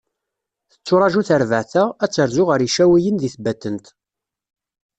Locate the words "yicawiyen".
2.61-3.15